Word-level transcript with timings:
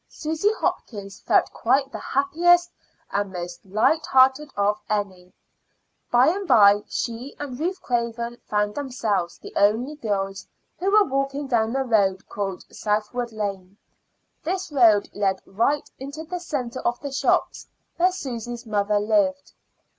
Susy 0.09 0.51
Hopkins 0.53 1.19
felt 1.19 1.51
quite 1.53 1.91
the 1.91 1.99
happiest 1.99 2.71
and 3.11 3.31
most 3.31 3.63
light 3.63 4.03
hearted 4.07 4.49
of 4.57 4.79
any. 4.89 5.31
By 6.09 6.29
and 6.29 6.47
by 6.47 6.81
she 6.89 7.35
and 7.39 7.59
Ruth 7.59 7.79
Craven 7.83 8.37
found 8.49 8.73
themselves 8.73 9.37
the 9.37 9.53
only 9.55 9.93
girls 9.97 10.47
who 10.79 10.89
were 10.89 11.03
walking 11.05 11.45
down 11.45 11.73
the 11.73 11.83
road 11.83 12.27
called 12.27 12.63
Southwood 12.73 13.31
Lane. 13.31 13.77
This 14.43 14.71
road 14.71 15.07
led 15.13 15.39
right 15.45 15.87
into 15.99 16.23
the 16.23 16.39
centre 16.39 16.81
of 16.81 16.99
the 17.01 17.11
shops 17.11 17.67
where 17.97 18.11
Susy's 18.11 18.65
mother 18.65 18.99
lived. 18.99 19.53